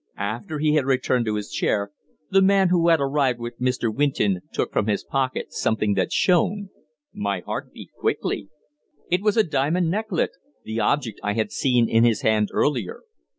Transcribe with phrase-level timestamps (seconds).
[0.17, 1.91] After he had returned to his chair,
[2.31, 3.93] the man who had arrived with Mr.
[3.93, 6.69] Winton took from his pocket something that shone.
[7.13, 8.49] My heart beat quickly.
[9.11, 10.31] It was a diamond necklet
[10.63, 13.01] the object I had seen in his hand earlier.